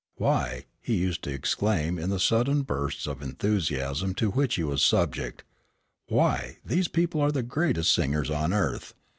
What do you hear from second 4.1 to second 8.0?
to which he was subject, "why, these people are the greatest